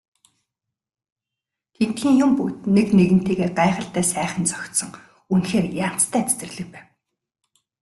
Тэндхийн 1.75 2.15
юм 2.25 2.31
бүгд 2.37 2.59
нэг 2.75 2.87
нэгэнтэйгээ 2.97 3.49
гайхалтай 3.59 4.05
сайхан 4.13 4.45
зохицсон 4.51 4.91
үнэхээр 5.33 5.67
янзтай 5.87 6.23
цэцэрлэг 6.27 6.67
байв. 6.73 6.87